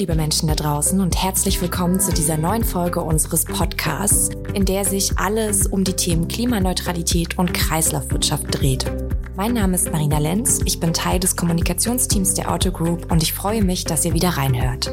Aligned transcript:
liebe 0.00 0.14
Menschen 0.14 0.48
da 0.48 0.54
draußen 0.54 0.98
und 0.98 1.22
herzlich 1.22 1.60
willkommen 1.60 2.00
zu 2.00 2.10
dieser 2.10 2.38
neuen 2.38 2.64
Folge 2.64 3.02
unseres 3.02 3.44
Podcasts, 3.44 4.30
in 4.54 4.64
der 4.64 4.86
sich 4.86 5.18
alles 5.18 5.66
um 5.66 5.84
die 5.84 5.92
Themen 5.92 6.26
Klimaneutralität 6.26 7.36
und 7.36 7.52
Kreislaufwirtschaft 7.52 8.46
dreht. 8.50 8.86
Mein 9.36 9.52
Name 9.52 9.74
ist 9.74 9.92
Marina 9.92 10.18
Lenz, 10.18 10.60
ich 10.64 10.80
bin 10.80 10.94
Teil 10.94 11.20
des 11.20 11.36
Kommunikationsteams 11.36 12.32
der 12.32 12.50
Auto 12.50 12.70
Group 12.70 13.12
und 13.12 13.22
ich 13.22 13.34
freue 13.34 13.62
mich, 13.62 13.84
dass 13.84 14.06
ihr 14.06 14.14
wieder 14.14 14.30
reinhört. 14.30 14.90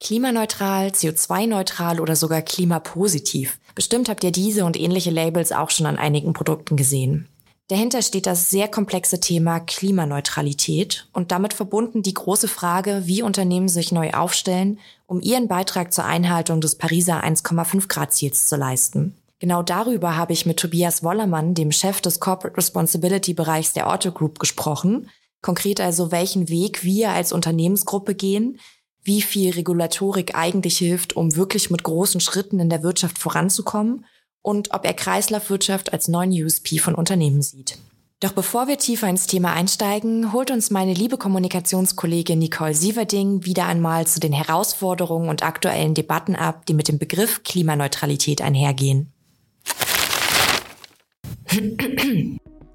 Klimaneutral, 0.00 0.88
CO2-neutral 0.88 2.00
oder 2.00 2.14
sogar 2.14 2.42
klimapositiv. 2.42 3.58
Bestimmt 3.74 4.10
habt 4.10 4.22
ihr 4.22 4.32
diese 4.32 4.66
und 4.66 4.78
ähnliche 4.78 5.10
Labels 5.10 5.52
auch 5.52 5.70
schon 5.70 5.86
an 5.86 5.96
einigen 5.96 6.34
Produkten 6.34 6.76
gesehen. 6.76 7.30
Dahinter 7.68 8.00
steht 8.00 8.26
das 8.26 8.48
sehr 8.48 8.68
komplexe 8.68 9.18
Thema 9.18 9.58
Klimaneutralität 9.58 11.08
und 11.12 11.32
damit 11.32 11.52
verbunden 11.52 12.02
die 12.02 12.14
große 12.14 12.46
Frage, 12.46 13.02
wie 13.06 13.22
Unternehmen 13.22 13.68
sich 13.68 13.90
neu 13.90 14.12
aufstellen, 14.12 14.78
um 15.06 15.20
ihren 15.20 15.48
Beitrag 15.48 15.92
zur 15.92 16.04
Einhaltung 16.04 16.60
des 16.60 16.76
Pariser 16.76 17.24
1,5 17.24 17.88
Grad 17.88 18.12
Ziels 18.12 18.46
zu 18.46 18.54
leisten. 18.54 19.16
Genau 19.40 19.64
darüber 19.64 20.16
habe 20.16 20.32
ich 20.32 20.46
mit 20.46 20.58
Tobias 20.58 21.02
Wollermann, 21.02 21.54
dem 21.54 21.72
Chef 21.72 22.00
des 22.00 22.20
Corporate 22.20 22.56
Responsibility 22.56 23.34
Bereichs 23.34 23.72
der 23.72 23.90
Auto 23.90 24.12
Group, 24.12 24.38
gesprochen. 24.38 25.10
Konkret 25.42 25.80
also, 25.80 26.12
welchen 26.12 26.48
Weg 26.48 26.84
wir 26.84 27.10
als 27.10 27.32
Unternehmensgruppe 27.32 28.14
gehen, 28.14 28.60
wie 29.02 29.22
viel 29.22 29.50
Regulatorik 29.52 30.36
eigentlich 30.36 30.78
hilft, 30.78 31.16
um 31.16 31.34
wirklich 31.34 31.70
mit 31.70 31.82
großen 31.82 32.20
Schritten 32.20 32.60
in 32.60 32.70
der 32.70 32.84
Wirtschaft 32.84 33.18
voranzukommen 33.18 34.04
und 34.46 34.72
ob 34.72 34.84
er 34.84 34.94
Kreislaufwirtschaft 34.94 35.92
als 35.92 36.06
neuen 36.06 36.30
USP 36.30 36.78
von 36.78 36.94
Unternehmen 36.94 37.42
sieht. 37.42 37.78
Doch 38.20 38.30
bevor 38.30 38.68
wir 38.68 38.78
tiefer 38.78 39.08
ins 39.08 39.26
Thema 39.26 39.52
einsteigen, 39.52 40.32
holt 40.32 40.52
uns 40.52 40.70
meine 40.70 40.94
liebe 40.94 41.18
Kommunikationskollegin 41.18 42.38
Nicole 42.38 42.72
Sieverding 42.72 43.44
wieder 43.44 43.66
einmal 43.66 44.06
zu 44.06 44.20
den 44.20 44.32
Herausforderungen 44.32 45.28
und 45.28 45.42
aktuellen 45.42 45.94
Debatten 45.94 46.36
ab, 46.36 46.64
die 46.64 46.74
mit 46.74 46.86
dem 46.86 46.98
Begriff 46.98 47.42
Klimaneutralität 47.42 48.40
einhergehen. 48.40 49.12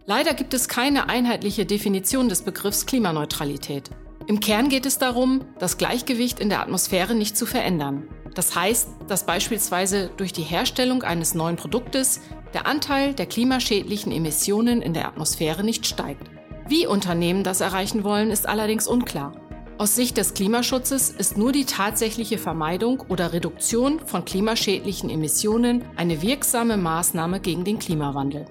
Leider 0.06 0.34
gibt 0.34 0.54
es 0.54 0.68
keine 0.68 1.08
einheitliche 1.08 1.66
Definition 1.66 2.28
des 2.28 2.42
Begriffs 2.42 2.86
Klimaneutralität. 2.86 3.90
Im 4.28 4.42
Kern 4.42 4.68
geht 4.68 4.86
es 4.86 4.98
darum, 4.98 5.46
das 5.58 5.78
Gleichgewicht 5.78 6.42
in 6.42 6.50
der 6.50 6.60
Atmosphäre 6.60 7.16
nicht 7.16 7.38
zu 7.38 7.46
verändern. 7.46 8.10
Das 8.34 8.56
heißt, 8.56 8.88
dass 9.08 9.26
beispielsweise 9.26 10.10
durch 10.18 10.34
die 10.34 10.44
Herstellung 10.44 11.04
eines 11.04 11.34
neuen 11.34 11.58
Produktes 11.58 12.22
der 12.54 12.66
Anteil 12.66 13.14
der 13.14 13.26
klimaschädlichen 13.26 14.12
Emissionen 14.12 14.82
in 14.82 14.94
der 14.94 15.08
Atmosphäre 15.08 15.64
nicht 15.64 15.86
steigt. 15.86 16.30
Wie 16.68 16.88
Unternehmen 16.88 17.44
das 17.44 17.62
erreichen 17.62 18.04
wollen, 18.04 18.32
ist 18.32 18.48
allerdings 18.48 18.88
unklar. 18.88 19.34
Aus 19.78 19.96
Sicht 19.96 20.18
des 20.18 20.34
Klimaschutzes 20.36 21.10
ist 21.10 21.38
nur 21.38 21.52
die 21.52 21.66
tatsächliche 21.66 22.38
Vermeidung 22.38 23.04
oder 23.10 23.34
Reduktion 23.34 24.00
von 24.00 24.24
klimaschädlichen 24.24 25.10
Emissionen 25.10 25.84
eine 25.96 26.22
wirksame 26.22 26.78
Maßnahme 26.78 27.40
gegen 27.40 27.64
den 27.64 27.80
Klimawandel. 27.80 28.46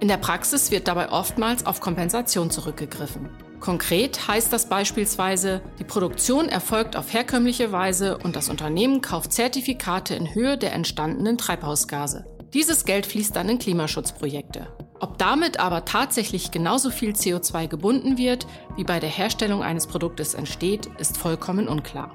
In 0.00 0.08
der 0.08 0.16
Praxis 0.16 0.70
wird 0.70 0.88
dabei 0.88 1.10
oftmals 1.10 1.66
auf 1.66 1.80
Kompensation 1.80 2.50
zurückgegriffen. 2.50 3.28
Konkret 3.60 4.26
heißt 4.26 4.52
das 4.52 4.68
beispielsweise, 4.68 5.60
die 5.78 5.84
Produktion 5.84 6.48
erfolgt 6.48 6.96
auf 6.96 7.12
herkömmliche 7.12 7.72
Weise 7.72 8.16
und 8.18 8.34
das 8.34 8.48
Unternehmen 8.48 9.02
kauft 9.02 9.32
Zertifikate 9.32 10.14
in 10.14 10.34
Höhe 10.34 10.56
der 10.56 10.72
entstandenen 10.72 11.36
Treibhausgase. 11.36 12.24
Dieses 12.54 12.84
Geld 12.84 13.06
fließt 13.06 13.36
dann 13.36 13.48
in 13.48 13.58
Klimaschutzprojekte. 13.58 14.66
Ob 14.98 15.18
damit 15.18 15.60
aber 15.60 15.84
tatsächlich 15.84 16.50
genauso 16.50 16.90
viel 16.90 17.12
CO2 17.12 17.68
gebunden 17.68 18.18
wird, 18.18 18.46
wie 18.76 18.84
bei 18.84 18.98
der 18.98 19.10
Herstellung 19.10 19.62
eines 19.62 19.86
Produktes 19.86 20.34
entsteht, 20.34 20.86
ist 20.98 21.16
vollkommen 21.16 21.68
unklar. 21.68 22.14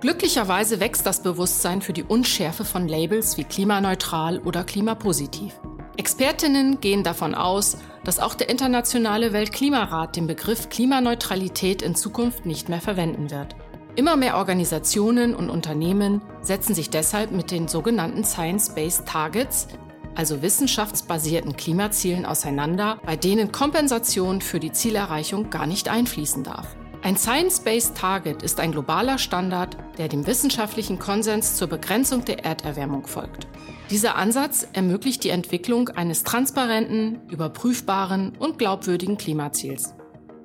Glücklicherweise 0.00 0.80
wächst 0.80 1.06
das 1.06 1.22
Bewusstsein 1.22 1.82
für 1.82 1.92
die 1.92 2.02
Unschärfe 2.02 2.64
von 2.64 2.88
Labels 2.88 3.36
wie 3.36 3.44
klimaneutral 3.44 4.38
oder 4.38 4.64
klimapositiv. 4.64 5.54
Expertinnen 5.96 6.80
gehen 6.80 7.04
davon 7.04 7.34
aus, 7.34 7.78
dass 8.02 8.18
auch 8.18 8.34
der 8.34 8.48
Internationale 8.48 9.32
Weltklimarat 9.32 10.16
den 10.16 10.26
Begriff 10.26 10.68
Klimaneutralität 10.68 11.82
in 11.82 11.94
Zukunft 11.94 12.46
nicht 12.46 12.68
mehr 12.68 12.80
verwenden 12.80 13.30
wird. 13.30 13.54
Immer 13.96 14.16
mehr 14.16 14.36
Organisationen 14.36 15.36
und 15.36 15.50
Unternehmen 15.50 16.20
setzen 16.40 16.74
sich 16.74 16.90
deshalb 16.90 17.30
mit 17.30 17.52
den 17.52 17.68
sogenannten 17.68 18.24
Science-Based 18.24 19.06
Targets, 19.06 19.68
also 20.16 20.42
wissenschaftsbasierten 20.42 21.56
Klimazielen, 21.56 22.26
auseinander, 22.26 22.98
bei 23.06 23.14
denen 23.16 23.52
Kompensation 23.52 24.40
für 24.40 24.58
die 24.58 24.72
Zielerreichung 24.72 25.48
gar 25.50 25.66
nicht 25.66 25.88
einfließen 25.88 26.42
darf. 26.42 26.76
Ein 27.04 27.18
Science-Based 27.18 27.94
Target 27.94 28.42
ist 28.42 28.58
ein 28.60 28.72
globaler 28.72 29.18
Standard, 29.18 29.76
der 29.98 30.08
dem 30.08 30.26
wissenschaftlichen 30.26 30.98
Konsens 30.98 31.54
zur 31.54 31.68
Begrenzung 31.68 32.24
der 32.24 32.46
Erderwärmung 32.46 33.06
folgt. 33.06 33.46
Dieser 33.90 34.16
Ansatz 34.16 34.66
ermöglicht 34.72 35.22
die 35.22 35.28
Entwicklung 35.28 35.90
eines 35.90 36.24
transparenten, 36.24 37.20
überprüfbaren 37.28 38.32
und 38.38 38.56
glaubwürdigen 38.56 39.18
Klimaziels. 39.18 39.92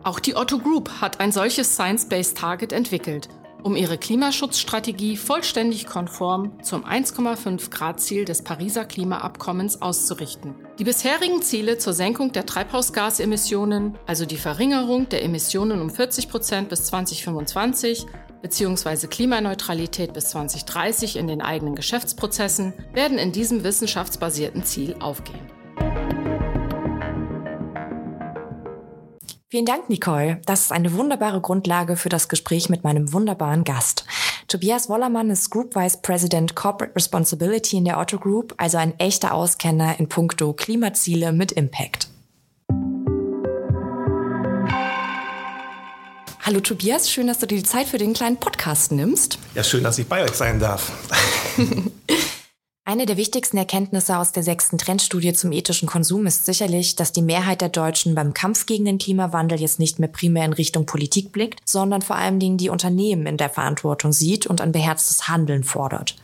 Auch 0.04 0.20
die 0.20 0.36
Otto 0.36 0.60
Group 0.60 0.90
hat 1.00 1.22
ein 1.22 1.32
solches 1.32 1.76
Science-Based 1.76 2.38
Target 2.38 2.74
entwickelt 2.74 3.30
um 3.64 3.76
ihre 3.76 3.98
Klimaschutzstrategie 3.98 5.18
vollständig 5.18 5.86
konform 5.86 6.64
zum 6.64 6.86
1,5 6.86 7.70
Grad 7.70 8.00
Ziel 8.00 8.26
des 8.26 8.44
Pariser 8.44 8.86
Klimaabkommens 8.86 9.82
auszurichten. 9.82 10.56
Die 10.80 10.86
bisherigen 10.86 11.42
Ziele 11.42 11.78
zur 11.78 11.92
Senkung 11.92 12.32
der 12.32 12.46
Treibhausgasemissionen, 12.46 13.98
also 14.08 14.26
die 14.26 14.38
Verringerung 14.38 15.10
der 15.10 15.26
Emissionen 15.26 15.82
um 15.82 15.90
40 15.90 16.30
Prozent 16.30 16.70
bis 16.70 16.86
2025 16.86 18.06
bzw. 18.42 19.08
Klimaneutralität 19.08 20.14
bis 20.14 20.30
2030 20.30 21.18
in 21.18 21.28
den 21.28 21.42
eigenen 21.42 21.76
Geschäftsprozessen, 21.76 22.72
werden 22.94 23.18
in 23.18 23.34
diesem 23.34 23.66
wissenschaftsbasierten 23.66 24.64
Ziel 24.64 24.96
aufgehen. 25.02 25.46
Vielen 29.50 29.66
Dank, 29.66 29.90
Nicole. 29.90 30.40
Das 30.46 30.62
ist 30.62 30.72
eine 30.72 30.94
wunderbare 30.94 31.42
Grundlage 31.42 31.98
für 31.98 32.10
das 32.10 32.30
Gespräch 32.30 32.70
mit 32.70 32.86
meinem 32.86 33.12
wunderbaren 33.12 33.66
Gast. 33.66 34.06
Tobias 34.50 34.90
Wollermann 34.90 35.30
ist 35.30 35.52
Group 35.52 35.76
Vice 35.76 35.98
President 36.02 36.56
Corporate 36.56 36.96
Responsibility 36.96 37.78
in 37.78 37.86
der 37.86 38.00
Otto 38.00 38.18
Group, 38.18 38.56
also 38.58 38.80
ein 38.80 39.00
echter 39.00 39.36
Auskenner 39.36 40.00
in 40.00 40.10
puncto 40.10 40.54
Klimaziele 40.54 41.32
mit 41.32 41.52
Impact. 41.52 42.08
Hallo 46.42 46.62
Tobias, 46.62 47.12
schön, 47.12 47.28
dass 47.28 47.38
du 47.38 47.46
dir 47.46 47.60
die 47.60 47.64
Zeit 47.64 47.86
für 47.86 48.00
den 48.00 48.14
kleinen 48.14 48.38
Podcast 48.38 48.92
nimmst. 48.92 49.38
Ja, 49.54 49.64
schön, 49.64 49.84
dass 49.84 50.00
ich 50.00 50.08
bei 50.08 50.24
euch 50.24 50.34
sein 50.34 50.60
darf. 50.60 50.94
Eine 52.90 53.06
der 53.06 53.18
wichtigsten 53.18 53.56
Erkenntnisse 53.56 54.18
aus 54.18 54.32
der 54.32 54.42
sechsten 54.42 54.80
Trendstudie 54.80 55.34
zum 55.34 55.52
ethischen 55.52 55.88
Konsum 55.88 56.26
ist 56.26 56.48
sicherlich, 56.48 56.96
dass 56.96 57.12
die 57.12 57.22
Mehrheit 57.22 57.62
der 57.62 57.70
Deutschen 57.70 58.16
beim 58.16 58.34
Kampf 58.34 58.66
gegen 58.66 58.86
den 58.86 58.98
Klimawandel 58.98 59.62
jetzt 59.62 59.78
nicht 59.78 60.00
mehr 60.00 60.10
primär 60.10 60.44
in 60.44 60.54
Richtung 60.54 60.88
Politik 60.88 61.32
blickt, 61.32 61.60
sondern 61.66 62.02
vor 62.02 62.16
allen 62.16 62.40
Dingen 62.40 62.58
die 62.58 62.70
Unternehmen 62.70 63.28
in 63.28 63.38
der 63.38 63.52
Verantwortung 63.52 64.12
sieht 64.12 64.48
und 64.48 64.60
ein 64.60 64.72
beherztes 64.72 65.28
Handeln 65.28 65.64
fordert. 65.64 66.16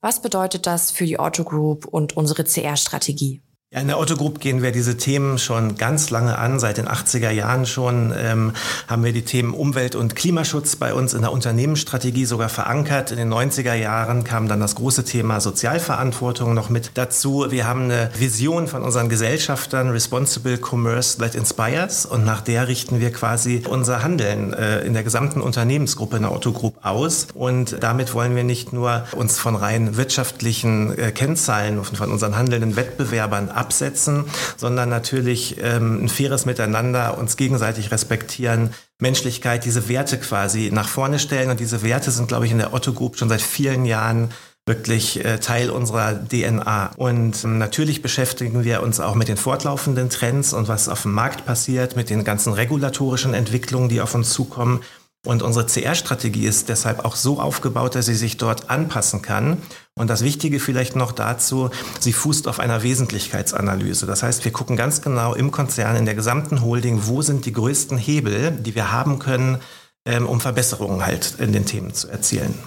Was 0.00 0.22
bedeutet 0.22 0.68
das 0.68 0.92
für 0.92 1.06
die 1.06 1.18
Otto 1.18 1.42
Group 1.42 1.86
und 1.86 2.16
unsere 2.16 2.44
CR-Strategie? 2.44 3.40
Ja, 3.74 3.80
in 3.80 3.86
der 3.86 3.98
Otto 3.98 4.16
Group 4.16 4.38
gehen 4.38 4.60
wir 4.60 4.70
diese 4.70 4.98
Themen 4.98 5.38
schon 5.38 5.76
ganz 5.76 6.10
lange 6.10 6.36
an. 6.36 6.60
Seit 6.60 6.76
den 6.76 6.86
80er 6.86 7.30
Jahren 7.30 7.64
schon 7.64 8.12
ähm, 8.14 8.52
haben 8.86 9.02
wir 9.02 9.14
die 9.14 9.22
Themen 9.22 9.54
Umwelt- 9.54 9.94
und 9.94 10.14
Klimaschutz 10.14 10.76
bei 10.76 10.92
uns 10.92 11.14
in 11.14 11.22
der 11.22 11.32
Unternehmensstrategie 11.32 12.26
sogar 12.26 12.50
verankert. 12.50 13.12
In 13.12 13.16
den 13.16 13.32
90er 13.32 13.72
Jahren 13.72 14.24
kam 14.24 14.46
dann 14.46 14.60
das 14.60 14.74
große 14.74 15.04
Thema 15.04 15.40
Sozialverantwortung 15.40 16.52
noch 16.52 16.68
mit 16.68 16.90
dazu. 16.98 17.46
Wir 17.48 17.66
haben 17.66 17.84
eine 17.84 18.10
Vision 18.14 18.68
von 18.68 18.82
unseren 18.82 19.08
Gesellschaftern, 19.08 19.88
Responsible 19.88 20.58
Commerce 20.58 21.16
That 21.16 21.34
Inspires. 21.34 22.04
Und 22.04 22.26
nach 22.26 22.42
der 22.42 22.68
richten 22.68 23.00
wir 23.00 23.10
quasi 23.10 23.62
unser 23.66 24.02
Handeln 24.02 24.52
äh, 24.52 24.80
in 24.80 24.92
der 24.92 25.02
gesamten 25.02 25.40
Unternehmensgruppe 25.40 26.16
in 26.16 26.24
der 26.24 26.32
Otto 26.32 26.52
Group 26.52 26.74
aus. 26.82 27.28
Und 27.32 27.78
damit 27.80 28.12
wollen 28.12 28.36
wir 28.36 28.44
nicht 28.44 28.74
nur 28.74 29.04
uns 29.12 29.38
von 29.38 29.56
rein 29.56 29.96
wirtschaftlichen 29.96 30.98
äh, 30.98 31.10
Kennzahlen 31.10 31.82
von 31.82 32.10
unseren 32.10 32.36
handelnden 32.36 32.76
Wettbewerbern 32.76 33.48
absetzen, 33.62 34.24
sondern 34.56 34.88
natürlich 34.88 35.56
ähm, 35.62 36.04
ein 36.04 36.08
faires 36.08 36.44
Miteinander, 36.44 37.16
uns 37.16 37.36
gegenseitig 37.36 37.90
respektieren, 37.90 38.74
Menschlichkeit, 38.98 39.64
diese 39.64 39.88
Werte 39.88 40.18
quasi 40.18 40.70
nach 40.72 40.88
vorne 40.88 41.18
stellen. 41.18 41.50
Und 41.50 41.60
diese 41.60 41.82
Werte 41.82 42.10
sind, 42.10 42.28
glaube 42.28 42.46
ich, 42.46 42.52
in 42.52 42.58
der 42.58 42.74
Otto 42.74 42.92
Group 42.92 43.16
schon 43.16 43.28
seit 43.28 43.42
vielen 43.42 43.84
Jahren 43.84 44.30
wirklich 44.66 45.24
äh, 45.24 45.38
Teil 45.38 45.70
unserer 45.70 46.14
DNA. 46.28 46.92
Und 46.96 47.42
ähm, 47.44 47.58
natürlich 47.58 48.02
beschäftigen 48.02 48.64
wir 48.64 48.82
uns 48.82 49.00
auch 49.00 49.14
mit 49.14 49.28
den 49.28 49.36
fortlaufenden 49.36 50.08
Trends 50.08 50.52
und 50.52 50.68
was 50.68 50.88
auf 50.88 51.02
dem 51.02 51.12
Markt 51.12 51.44
passiert, 51.44 51.96
mit 51.96 52.10
den 52.10 52.22
ganzen 52.22 52.52
regulatorischen 52.52 53.34
Entwicklungen, 53.34 53.88
die 53.88 54.00
auf 54.00 54.14
uns 54.14 54.30
zukommen. 54.32 54.80
Und 55.24 55.42
unsere 55.42 55.66
CR-Strategie 55.66 56.46
ist 56.46 56.68
deshalb 56.68 57.04
auch 57.04 57.14
so 57.14 57.40
aufgebaut, 57.40 57.94
dass 57.94 58.06
sie 58.06 58.16
sich 58.16 58.38
dort 58.38 58.70
anpassen 58.70 59.22
kann 59.22 59.58
Und 59.94 60.10
das 60.10 60.24
Wichtige 60.24 60.58
vielleicht 60.58 60.96
noch 60.96 61.12
dazu, 61.12 61.70
sie 62.00 62.12
fußt 62.12 62.48
auf 62.48 62.58
einer 62.58 62.82
Wesentlichkeitsanalyse. 62.82 64.06
Das 64.06 64.24
heißt, 64.24 64.44
wir 64.44 64.52
gucken 64.52 64.76
ganz 64.76 65.00
genau 65.00 65.34
im 65.34 65.52
Konzern, 65.52 65.94
in 65.94 66.06
der 66.06 66.16
gesamten 66.16 66.62
Holding, 66.62 67.06
wo 67.06 67.22
sind 67.22 67.46
die 67.46 67.52
größten 67.52 67.98
Hebel, 67.98 68.50
die 68.50 68.74
wir 68.74 68.90
haben 68.90 69.20
können, 69.20 69.60
ähm, 70.04 70.26
um 70.26 70.40
Verbesserungen 70.40 71.06
halt 71.06 71.36
in 71.38 71.52
den 71.52 71.66
Themen 71.66 71.94
zu 71.94 72.08
erzielen. 72.08 72.58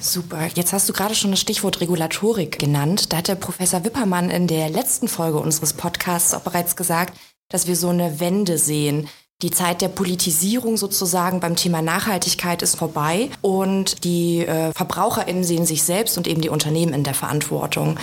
Super. 0.00 0.48
Jetzt 0.54 0.72
hast 0.72 0.88
du 0.88 0.94
gerade 0.94 1.14
schon 1.14 1.30
das 1.30 1.40
Stichwort 1.40 1.80
Regulatorik 1.82 2.58
genannt. 2.58 3.12
Da 3.12 3.18
hat 3.18 3.28
der 3.28 3.34
Professor 3.34 3.84
Wippermann 3.84 4.30
in 4.30 4.46
der 4.46 4.70
letzten 4.70 5.08
Folge 5.08 5.38
unseres 5.38 5.74
Podcasts 5.74 6.32
auch 6.32 6.40
bereits 6.40 6.74
gesagt, 6.74 7.18
dass 7.50 7.66
wir 7.66 7.76
so 7.76 7.90
eine 7.90 8.18
Wende 8.18 8.56
sehen. 8.56 9.08
Die 9.42 9.50
Zeit 9.50 9.82
der 9.82 9.88
Politisierung 9.88 10.76
sozusagen 10.76 11.40
beim 11.40 11.56
Thema 11.56 11.82
Nachhaltigkeit 11.82 12.62
ist 12.62 12.76
vorbei 12.76 13.28
und 13.40 14.04
die 14.04 14.46
äh, 14.46 14.72
VerbraucherInnen 14.72 15.42
sehen 15.42 15.66
sich 15.66 15.82
selbst 15.82 16.16
und 16.16 16.28
eben 16.28 16.40
die 16.40 16.48
Unternehmen 16.48 16.94
in 16.94 17.02
der 17.02 17.14
Verantwortung. 17.14 17.98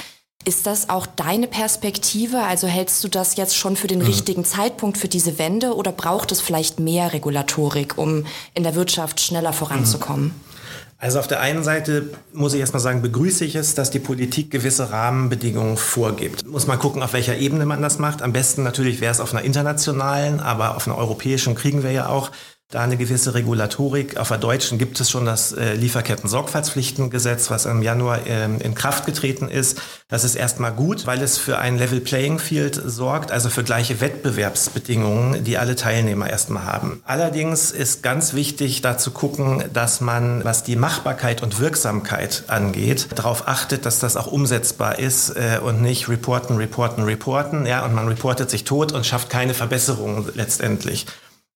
Ist 0.45 0.67
das 0.67 0.89
auch 0.89 1.05
deine 1.05 1.47
Perspektive? 1.47 2.43
Also 2.43 2.67
hältst 2.67 3.03
du 3.03 3.07
das 3.07 3.35
jetzt 3.35 3.55
schon 3.55 3.75
für 3.75 3.87
den 3.87 3.99
mhm. 3.99 4.05
richtigen 4.05 4.45
Zeitpunkt 4.45 4.97
für 4.97 5.07
diese 5.07 5.37
Wende 5.37 5.75
oder 5.75 5.91
braucht 5.91 6.31
es 6.31 6.41
vielleicht 6.41 6.79
mehr 6.79 7.13
Regulatorik, 7.13 7.97
um 7.97 8.25
in 8.53 8.63
der 8.63 8.75
Wirtschaft 8.75 9.21
schneller 9.21 9.53
voranzukommen? 9.53 10.25
Mhm. 10.25 10.48
Also 11.01 11.19
auf 11.19 11.27
der 11.27 11.39
einen 11.39 11.63
Seite 11.63 12.09
muss 12.33 12.53
ich 12.53 12.59
erstmal 12.59 12.81
sagen, 12.81 13.01
begrüße 13.01 13.45
ich 13.45 13.55
es, 13.55 13.73
dass 13.73 13.89
die 13.89 13.99
Politik 13.99 14.51
gewisse 14.51 14.91
Rahmenbedingungen 14.91 15.77
vorgibt. 15.77 16.45
Muss 16.45 16.67
man 16.67 16.77
gucken, 16.77 17.01
auf 17.01 17.13
welcher 17.13 17.37
Ebene 17.37 17.65
man 17.65 17.81
das 17.81 17.99
macht. 17.99 18.21
Am 18.21 18.33
besten 18.33 18.63
natürlich 18.63 18.99
wäre 18.99 19.13
es 19.13 19.21
auf 19.21 19.33
einer 19.33 19.45
internationalen, 19.45 20.41
aber 20.41 20.75
auf 20.75 20.87
einer 20.87 20.97
europäischen 20.97 21.55
kriegen 21.55 21.83
wir 21.83 21.91
ja 21.93 22.09
auch 22.09 22.31
da 22.71 22.81
eine 22.81 22.97
gewisse 22.97 23.33
Regulatorik. 23.33 24.17
Auf 24.17 24.27
der 24.27 24.37
deutschen 24.37 24.77
gibt 24.77 24.99
es 24.99 25.09
schon 25.09 25.25
das 25.25 25.53
äh, 25.53 25.73
Lieferketten-Sorgfaltspflichtengesetz, 25.73 27.49
was 27.49 27.65
im 27.65 27.81
Januar 27.81 28.19
ähm, 28.27 28.61
in 28.61 28.75
Kraft 28.75 29.07
getreten 29.07 29.49
ist. 29.49 29.81
Das 30.07 30.23
ist 30.23 30.35
erstmal 30.35 30.71
gut, 30.71 31.07
weil 31.07 31.19
es 31.23 31.39
für 31.39 31.57
ein 31.57 31.79
Level 31.79 31.99
Playing 31.99 32.37
Field 32.37 32.79
sorgt, 32.85 33.31
also 33.31 33.49
für 33.49 33.63
gleiche 33.63 34.01
Wettbewerbsbedingungen, 34.01 35.43
die 35.43 35.57
alle 35.57 35.75
Teilnehmer 35.75 36.29
erstmal 36.29 36.63
haben. 36.63 37.01
Allerdings 37.05 37.71
ist 37.71 38.03
ganz 38.03 38.35
wichtig, 38.35 38.83
da 38.83 38.99
zu 38.99 39.09
gucken, 39.09 39.63
dass 39.73 39.99
man, 39.99 40.43
was 40.43 40.63
die 40.63 40.75
Machbarkeit 40.75 41.41
und 41.41 41.59
Wirksamkeit 41.59 42.43
angeht, 42.49 43.07
darauf 43.15 43.47
achtet, 43.47 43.87
dass 43.87 43.97
das 43.97 44.15
auch 44.15 44.27
umsetzbar 44.27 44.99
ist 44.99 45.31
äh, 45.31 45.59
und 45.59 45.81
nicht 45.81 46.07
reporten, 46.07 46.57
reporten, 46.57 47.03
reporten, 47.03 47.65
ja, 47.65 47.83
und 47.83 47.95
man 47.95 48.07
reportet 48.07 48.51
sich 48.51 48.63
tot 48.63 48.91
und 48.91 49.07
schafft 49.07 49.31
keine 49.31 49.55
Verbesserungen 49.55 50.29
letztendlich. 50.35 51.07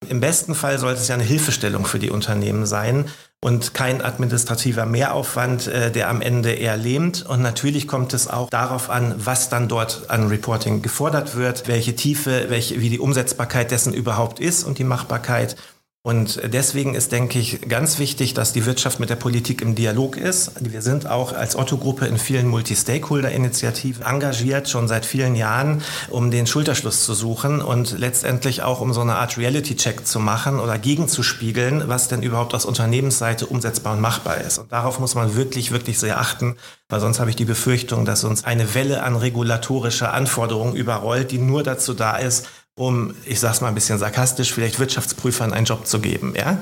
Im 0.08 0.20
besten 0.20 0.54
Fall 0.54 0.78
sollte 0.78 1.00
es 1.00 1.08
ja 1.08 1.14
eine 1.14 1.24
Hilfestellung 1.24 1.86
für 1.86 1.98
die 1.98 2.10
Unternehmen 2.10 2.66
sein 2.66 3.06
und 3.44 3.74
kein 3.74 4.00
administrativer 4.02 4.86
Mehraufwand, 4.86 5.66
äh, 5.66 5.92
der 5.92 6.08
am 6.08 6.22
Ende 6.22 6.52
eher 6.52 6.76
lähmt. 6.76 7.26
Und 7.26 7.42
natürlich 7.42 7.86
kommt 7.86 8.14
es 8.14 8.26
auch 8.26 8.48
darauf 8.48 8.88
an, 8.88 9.14
was 9.18 9.50
dann 9.50 9.68
dort 9.68 10.08
an 10.08 10.28
Reporting 10.28 10.80
gefordert 10.80 11.36
wird, 11.36 11.68
welche 11.68 11.94
Tiefe, 11.94 12.46
welche, 12.48 12.80
wie 12.80 12.88
die 12.88 12.98
Umsetzbarkeit 12.98 13.70
dessen 13.70 13.92
überhaupt 13.92 14.40
ist 14.40 14.64
und 14.64 14.78
die 14.78 14.84
Machbarkeit. 14.84 15.56
Und 16.06 16.38
deswegen 16.52 16.94
ist, 16.94 17.12
denke 17.12 17.38
ich, 17.38 17.66
ganz 17.66 17.98
wichtig, 17.98 18.34
dass 18.34 18.52
die 18.52 18.66
Wirtschaft 18.66 19.00
mit 19.00 19.08
der 19.08 19.16
Politik 19.16 19.62
im 19.62 19.74
Dialog 19.74 20.18
ist. 20.18 20.52
Wir 20.60 20.82
sind 20.82 21.08
auch 21.08 21.32
als 21.32 21.56
Otto-Gruppe 21.56 22.04
in 22.04 22.18
vielen 22.18 22.46
Multi-Stakeholder-Initiativen 22.48 24.04
engagiert, 24.04 24.68
schon 24.68 24.86
seit 24.86 25.06
vielen 25.06 25.34
Jahren, 25.34 25.80
um 26.10 26.30
den 26.30 26.46
Schulterschluss 26.46 27.06
zu 27.06 27.14
suchen 27.14 27.62
und 27.62 27.98
letztendlich 27.98 28.62
auch 28.62 28.82
um 28.82 28.92
so 28.92 29.00
eine 29.00 29.14
Art 29.14 29.38
Reality-Check 29.38 30.06
zu 30.06 30.20
machen 30.20 30.60
oder 30.60 30.76
gegenzuspiegeln, 30.76 31.88
was 31.88 32.08
denn 32.08 32.22
überhaupt 32.22 32.52
aus 32.52 32.66
Unternehmensseite 32.66 33.46
umsetzbar 33.46 33.94
und 33.94 34.02
machbar 34.02 34.42
ist. 34.42 34.58
Und 34.58 34.72
darauf 34.72 34.98
muss 34.98 35.14
man 35.14 35.36
wirklich, 35.36 35.70
wirklich 35.70 35.98
sehr 35.98 36.20
achten, 36.20 36.56
weil 36.90 37.00
sonst 37.00 37.18
habe 37.18 37.30
ich 37.30 37.36
die 37.36 37.46
Befürchtung, 37.46 38.04
dass 38.04 38.24
uns 38.24 38.44
eine 38.44 38.74
Welle 38.74 39.04
an 39.04 39.16
regulatorischer 39.16 40.12
Anforderungen 40.12 40.76
überrollt, 40.76 41.30
die 41.30 41.38
nur 41.38 41.62
dazu 41.62 41.94
da 41.94 42.18
ist, 42.18 42.46
um, 42.76 43.14
ich 43.24 43.38
sag's 43.38 43.60
mal 43.60 43.68
ein 43.68 43.74
bisschen 43.74 43.98
sarkastisch, 43.98 44.52
vielleicht 44.52 44.78
Wirtschaftsprüfern 44.78 45.52
einen 45.52 45.66
Job 45.66 45.86
zu 45.86 46.00
geben, 46.00 46.34
ja? 46.36 46.58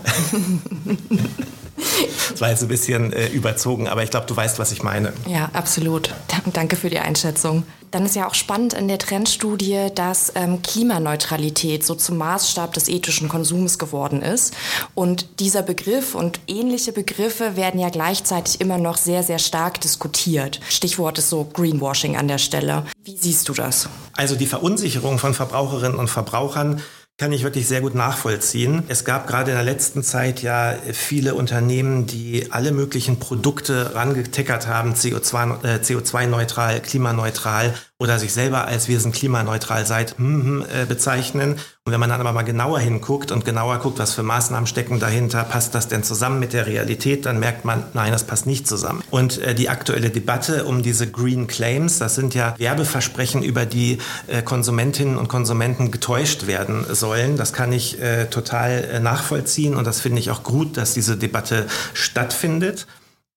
Das 2.30 2.40
war 2.40 2.50
jetzt 2.50 2.62
ein 2.62 2.68
bisschen 2.68 3.12
äh, 3.12 3.28
überzogen, 3.28 3.88
aber 3.88 4.02
ich 4.02 4.10
glaube, 4.10 4.26
du 4.26 4.36
weißt, 4.36 4.58
was 4.58 4.72
ich 4.72 4.82
meine. 4.82 5.14
Ja, 5.26 5.48
absolut. 5.54 6.14
Danke 6.52 6.76
für 6.76 6.90
die 6.90 6.98
Einschätzung. 6.98 7.64
Dann 7.92 8.06
ist 8.06 8.16
ja 8.16 8.26
auch 8.26 8.34
spannend 8.34 8.72
in 8.72 8.88
der 8.88 8.98
Trendstudie, 8.98 9.88
dass 9.94 10.32
ähm, 10.34 10.62
Klimaneutralität 10.62 11.84
so 11.84 11.94
zum 11.94 12.16
Maßstab 12.16 12.72
des 12.72 12.88
ethischen 12.88 13.28
Konsums 13.28 13.78
geworden 13.78 14.22
ist. 14.22 14.54
Und 14.94 15.38
dieser 15.40 15.62
Begriff 15.62 16.14
und 16.14 16.40
ähnliche 16.48 16.92
Begriffe 16.92 17.54
werden 17.54 17.78
ja 17.78 17.90
gleichzeitig 17.90 18.62
immer 18.62 18.78
noch 18.78 18.96
sehr, 18.96 19.22
sehr 19.22 19.38
stark 19.38 19.80
diskutiert. 19.82 20.58
Stichwort 20.70 21.18
ist 21.18 21.28
so 21.28 21.44
Greenwashing 21.52 22.16
an 22.16 22.28
der 22.28 22.38
Stelle. 22.38 22.86
Wie 23.04 23.16
siehst 23.16 23.50
du 23.50 23.52
das? 23.52 23.90
Also 24.14 24.36
die 24.36 24.46
Verunsicherung 24.46 25.18
von 25.18 25.34
Verbraucherinnen 25.34 25.98
und 25.98 26.08
Verbrauchern 26.08 26.80
kann 27.22 27.30
ich 27.30 27.44
wirklich 27.44 27.68
sehr 27.68 27.80
gut 27.80 27.94
nachvollziehen. 27.94 28.82
Es 28.88 29.04
gab 29.04 29.28
gerade 29.28 29.52
in 29.52 29.56
der 29.56 29.64
letzten 29.64 30.02
Zeit 30.02 30.42
ja 30.42 30.74
viele 30.92 31.36
Unternehmen, 31.36 32.04
die 32.08 32.50
alle 32.50 32.72
möglichen 32.72 33.20
Produkte 33.20 33.94
rangetickert 33.94 34.66
haben, 34.66 34.94
CO2, 34.94 35.62
äh, 35.62 35.78
CO2-neutral, 35.78 36.80
klimaneutral 36.80 37.74
oder 38.02 38.18
sich 38.18 38.32
selber 38.32 38.66
als 38.66 38.88
wir 38.88 38.98
sind 38.98 39.14
klimaneutral 39.14 39.86
seit 39.86 40.18
hm, 40.18 40.42
hm, 40.42 40.62
äh, 40.62 40.86
bezeichnen. 40.86 41.52
Und 41.84 41.92
wenn 41.92 42.00
man 42.00 42.10
dann 42.10 42.20
aber 42.20 42.32
mal 42.32 42.42
genauer 42.42 42.80
hinguckt 42.80 43.30
und 43.30 43.44
genauer 43.44 43.78
guckt, 43.78 44.00
was 44.00 44.12
für 44.12 44.24
Maßnahmen 44.24 44.66
stecken 44.66 44.98
dahinter, 44.98 45.44
passt 45.44 45.74
das 45.76 45.86
denn 45.86 46.02
zusammen 46.02 46.40
mit 46.40 46.52
der 46.52 46.66
Realität, 46.66 47.26
dann 47.26 47.38
merkt 47.38 47.64
man, 47.64 47.84
nein, 47.94 48.10
das 48.10 48.24
passt 48.24 48.44
nicht 48.44 48.66
zusammen. 48.66 49.04
Und 49.10 49.38
äh, 49.38 49.54
die 49.54 49.68
aktuelle 49.68 50.10
Debatte 50.10 50.64
um 50.64 50.82
diese 50.82 51.08
Green 51.08 51.46
Claims, 51.46 52.00
das 52.00 52.16
sind 52.16 52.34
ja 52.34 52.56
Werbeversprechen, 52.58 53.44
über 53.44 53.66
die 53.66 53.98
äh, 54.26 54.42
Konsumentinnen 54.42 55.16
und 55.16 55.28
Konsumenten 55.28 55.92
getäuscht 55.92 56.48
werden 56.48 56.84
sollen. 56.90 57.36
Das 57.36 57.52
kann 57.52 57.72
ich 57.72 58.00
äh, 58.02 58.26
total 58.26 58.82
äh, 58.84 58.98
nachvollziehen 58.98 59.76
und 59.76 59.86
das 59.86 60.00
finde 60.00 60.18
ich 60.18 60.32
auch 60.32 60.42
gut, 60.42 60.76
dass 60.76 60.92
diese 60.92 61.16
Debatte 61.16 61.66
stattfindet. 61.94 62.88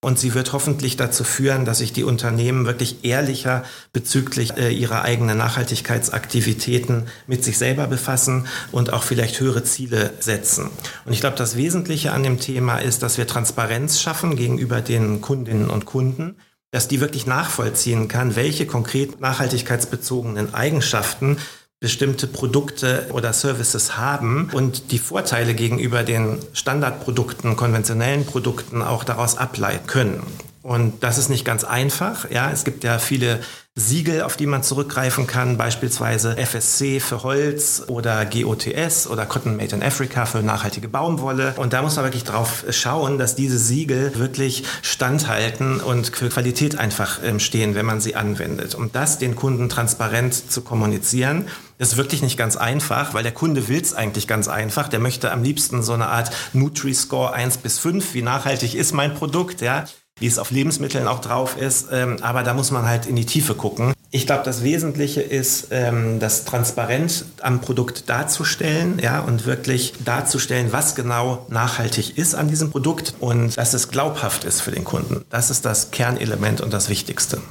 Und 0.05 0.19
sie 0.19 0.35
wird 0.35 0.53
hoffentlich 0.53 0.97
dazu 0.97 1.23
führen, 1.23 1.65
dass 1.65 1.79
sich 1.79 1.91
die 1.91 2.03
Unternehmen 2.03 2.67
wirklich 2.67 3.03
ehrlicher 3.05 3.63
bezüglich 3.91 4.55
äh, 4.55 4.69
ihrer 4.69 5.01
eigenen 5.01 5.35
Nachhaltigkeitsaktivitäten 5.39 7.07
mit 7.25 7.43
sich 7.43 7.57
selber 7.57 7.87
befassen 7.87 8.45
und 8.71 8.93
auch 8.93 9.01
vielleicht 9.01 9.39
höhere 9.39 9.63
Ziele 9.63 10.13
setzen. 10.19 10.69
Und 11.05 11.13
ich 11.13 11.21
glaube, 11.21 11.37
das 11.37 11.57
Wesentliche 11.57 12.11
an 12.11 12.21
dem 12.21 12.39
Thema 12.39 12.77
ist, 12.77 13.01
dass 13.01 13.17
wir 13.17 13.25
Transparenz 13.25 13.99
schaffen 13.99 14.35
gegenüber 14.35 14.81
den 14.81 15.21
Kundinnen 15.21 15.71
und 15.71 15.85
Kunden 15.85 16.35
dass 16.71 16.89
die 16.89 16.99
wirklich 16.99 17.25
nachvollziehen 17.25 18.09
kann, 18.09 18.35
welche 18.35 18.65
konkret 18.65 19.21
nachhaltigkeitsbezogenen 19.21 20.53
Eigenschaften 20.53 21.37
bestimmte 21.79 22.27
Produkte 22.27 23.07
oder 23.11 23.33
Services 23.33 23.97
haben 23.97 24.49
und 24.53 24.91
die 24.91 24.99
Vorteile 24.99 25.53
gegenüber 25.53 26.03
den 26.03 26.39
Standardprodukten, 26.53 27.55
konventionellen 27.55 28.25
Produkten 28.25 28.81
auch 28.81 29.03
daraus 29.03 29.37
ableiten 29.37 29.85
können. 29.85 30.23
Und 30.65 31.03
das 31.03 31.19
ist 31.19 31.29
nicht 31.29 31.45
ganz 31.45 31.63
einfach. 31.63 32.27
Ja, 32.31 32.49
es 32.49 32.63
gibt 32.63 32.83
ja 32.83 32.97
viele 32.97 33.39
Siegel, 33.75 34.23
auf 34.23 34.35
die 34.35 34.47
man 34.47 34.63
zurückgreifen 34.63 35.27
kann, 35.27 35.57
beispielsweise 35.57 36.35
FSC 36.37 36.99
für 36.99 37.21
Holz 37.21 37.83
oder 37.85 38.25
GOTS 38.25 39.05
oder 39.05 39.27
Cotton 39.27 39.57
Made 39.57 39.75
in 39.75 39.83
Africa 39.83 40.25
für 40.25 40.41
nachhaltige 40.41 40.87
Baumwolle. 40.87 41.53
Und 41.57 41.73
da 41.73 41.83
muss 41.83 41.97
man 41.97 42.05
wirklich 42.05 42.23
drauf 42.23 42.65
schauen, 42.71 43.19
dass 43.19 43.35
diese 43.35 43.59
Siegel 43.59 44.17
wirklich 44.17 44.63
standhalten 44.81 45.81
und 45.81 46.07
für 46.07 46.29
Qualität 46.29 46.79
einfach 46.79 47.19
ähm, 47.23 47.39
stehen, 47.39 47.75
wenn 47.75 47.85
man 47.85 48.01
sie 48.01 48.15
anwendet. 48.15 48.73
Um 48.73 48.91
das 48.91 49.19
den 49.19 49.35
Kunden 49.35 49.69
transparent 49.69 50.51
zu 50.51 50.61
kommunizieren, 50.61 51.47
ist 51.77 51.95
wirklich 51.95 52.23
nicht 52.23 52.37
ganz 52.37 52.55
einfach, 52.55 53.13
weil 53.13 53.21
der 53.21 53.33
Kunde 53.33 53.67
will 53.67 53.81
es 53.81 53.93
eigentlich 53.93 54.27
ganz 54.27 54.47
einfach. 54.47 54.87
Der 54.87 54.99
möchte 54.99 55.31
am 55.31 55.43
liebsten 55.43 55.83
so 55.83 55.93
eine 55.93 56.07
Art 56.07 56.31
Nutri-Score 56.53 57.33
1 57.33 57.57
bis 57.57 57.77
5. 57.77 58.15
Wie 58.15 58.23
nachhaltig 58.23 58.73
ist 58.73 58.93
mein 58.93 59.13
Produkt? 59.13 59.61
Ja 59.61 59.85
wie 60.19 60.27
es 60.27 60.39
auf 60.39 60.51
Lebensmitteln 60.51 61.07
auch 61.07 61.19
drauf 61.19 61.57
ist. 61.57 61.87
Ähm, 61.91 62.17
aber 62.21 62.43
da 62.43 62.53
muss 62.53 62.71
man 62.71 62.85
halt 62.85 63.05
in 63.05 63.15
die 63.15 63.25
Tiefe 63.25 63.53
gucken. 63.53 63.93
Ich 64.11 64.25
glaube, 64.25 64.43
das 64.45 64.63
Wesentliche 64.63 65.21
ist, 65.21 65.67
ähm, 65.71 66.19
das 66.19 66.45
transparent 66.45 67.25
am 67.41 67.59
Produkt 67.59 68.09
darzustellen, 68.09 68.97
ja, 69.03 69.19
und 69.19 69.45
wirklich 69.45 69.93
darzustellen, 70.05 70.71
was 70.71 70.95
genau 70.95 71.45
nachhaltig 71.49 72.17
ist 72.17 72.33
an 72.33 72.47
diesem 72.47 72.71
Produkt 72.71 73.13
und 73.19 73.57
dass 73.57 73.73
es 73.73 73.89
glaubhaft 73.89 74.45
ist 74.45 74.61
für 74.61 74.71
den 74.71 74.85
Kunden. 74.85 75.25
Das 75.29 75.49
ist 75.49 75.65
das 75.65 75.91
Kernelement 75.91 76.61
und 76.61 76.71
das 76.71 76.87
Wichtigste. 76.87 77.41